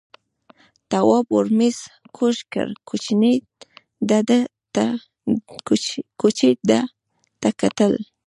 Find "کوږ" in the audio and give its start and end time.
2.17-2.37